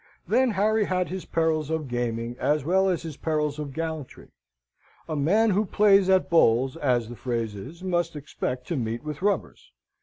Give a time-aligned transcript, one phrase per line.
[0.27, 4.29] Then Harry had his perils of gaming, as well as his perils of gallantry.
[5.07, 9.21] A man who plays at bowls, as the phrase is, must expect to meet with
[9.21, 9.71] rubbers.